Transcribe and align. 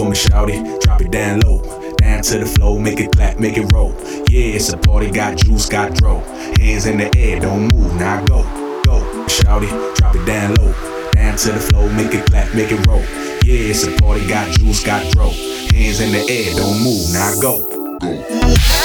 For 0.00 0.06
me, 0.06 0.16
shouty, 0.16 0.80
drop 0.80 1.02
it 1.02 1.10
down 1.10 1.40
low. 1.40 1.60
Down 1.98 2.22
to 2.22 2.38
the 2.38 2.46
flow, 2.46 2.78
make 2.78 3.00
it 3.00 3.12
clap, 3.12 3.38
make 3.38 3.58
it 3.58 3.70
roll. 3.70 3.92
Yeah, 4.30 4.56
it's 4.56 4.72
a 4.72 4.78
party, 4.78 5.10
got 5.10 5.36
juice, 5.36 5.68
got 5.68 5.92
dro. 5.92 6.20
Hands 6.58 6.86
in 6.86 6.96
the 6.96 7.14
air, 7.18 7.38
don't 7.38 7.70
move, 7.74 7.94
now 7.96 8.24
go, 8.24 8.42
go. 8.86 8.98
Shouty, 9.26 9.68
drop 9.96 10.16
it 10.16 10.24
down 10.24 10.54
low. 10.54 10.72
Down 11.12 11.36
to 11.36 11.52
the 11.52 11.60
flow, 11.60 11.86
make 11.92 12.14
it 12.14 12.24
clap, 12.30 12.54
make 12.54 12.72
it 12.72 12.86
roll. 12.86 13.04
Yeah, 13.44 13.68
it's 13.68 13.86
a 13.86 13.92
party, 13.98 14.26
got 14.26 14.50
juice, 14.52 14.82
got 14.82 15.06
dro. 15.12 15.28
Hands 15.28 16.00
in 16.00 16.12
the 16.12 16.24
air, 16.30 16.54
don't 16.56 16.82
move, 16.82 17.12
now 17.12 17.38
go. 17.38 17.68
go. 17.98 18.79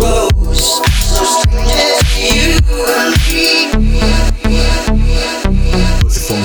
so 0.00 1.24
strange 1.24 2.04
you 2.18 2.58
and 2.88 3.14
me. 3.28 3.70
Me, 4.44 4.60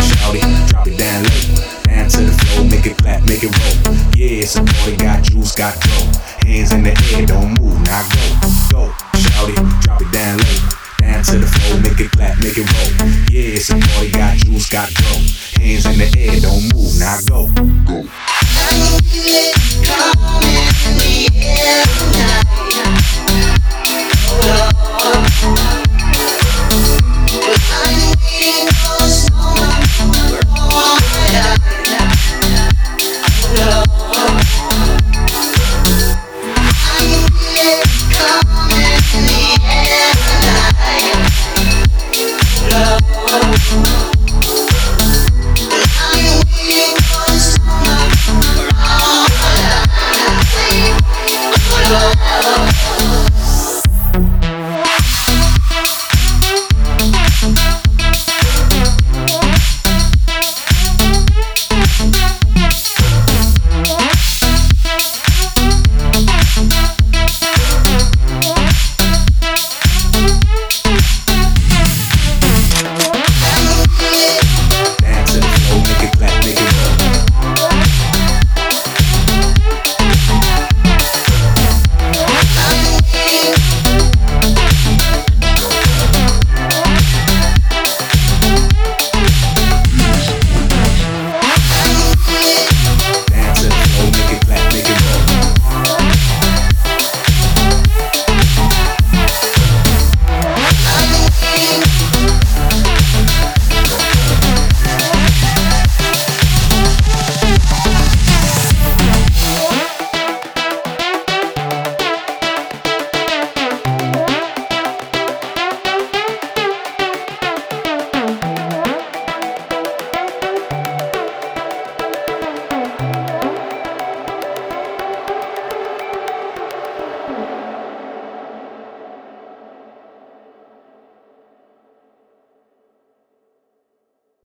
shouty, 0.06 0.42
drop 0.70 0.88
it 0.88 0.98
down 0.98 1.24
low, 1.24 1.42
down 1.86 2.10
to 2.10 2.22
the 2.22 2.32
floor, 2.32 2.66
make 2.70 2.86
it 2.86 2.98
clap, 2.98 3.24
make 3.28 3.44
it 3.44 3.50
roll. 3.50 3.96
Yeah, 4.16 4.44
it's 4.44 4.56
a 4.56 4.64
party, 4.64 4.96
got 4.98 5.24
juice, 5.24 5.56
got 5.56 5.74
flow. 5.82 6.06
Hands 6.46 6.72
in 6.74 6.84
the 6.84 6.92
air, 7.16 7.26
don't 7.26 7.60
move, 7.60 7.82
now 7.82 8.04
go, 8.10 8.24
go, 8.72 8.92
shouty, 9.18 9.56
drop 9.82 10.02
it 10.02 10.12
down 10.12 10.38
low. 10.38 10.60
Down 11.00 11.24
to 11.24 11.40
the 11.40 11.48
floor, 11.48 11.80
make 11.82 12.00
it 12.00 12.12
clap, 12.12 12.38
make 12.44 12.58
it 12.58 12.68
roll. 12.70 12.92
Yeah, 13.32 13.58
it's 13.58 13.70
a 13.70 13.74
party, 13.80 14.12
got 14.12 14.38
juice, 14.38 14.70
got 14.70 14.90
flow. 14.90 15.20
Hands 15.64 15.86
in 15.86 15.98
the 15.98 16.08
air, 16.18 16.40
don't 16.40 16.74
move, 16.74 17.00
now 17.00 17.18
go, 17.26 17.48
go. 17.88 18.06
I 18.52 19.00
it, 19.14 19.56
in 20.86 20.98
the 20.98 21.30
air. 21.42 22.39